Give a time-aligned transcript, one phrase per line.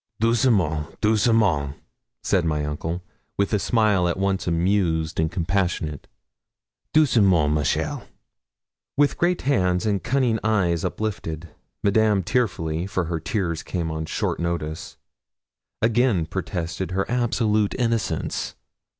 [0.19, 1.75] 'Doucement doucement!'
[2.23, 3.03] said my uncle,
[3.37, 6.07] with a smile at once amused and compassionate.
[6.91, 7.51] 'Doucement!
[7.51, 8.07] ma chère.'
[8.97, 11.49] With great hands and cunning eyes uplifted,
[11.83, 14.97] Madame tearfully for her tears came on short notice
[15.83, 18.55] again protested her absolute innocence.